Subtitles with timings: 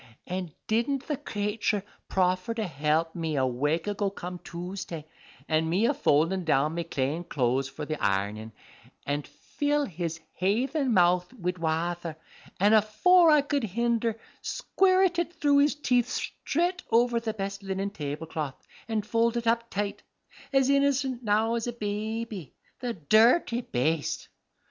[0.25, 5.05] An' didn't the crayture proffer to help me a wake ago come Toosday,
[5.47, 8.51] an' me a foldin' down me clane clothes for the ironin',
[9.05, 12.17] an' fill his haythen mouth wid wather,
[12.59, 17.91] an' afore I could hinder squrrit it through his teeth stret over the best linen
[17.91, 18.57] table cloth
[18.87, 20.01] and fold it up tight,
[20.51, 24.29] as innercent now as a baby, the dirty baste!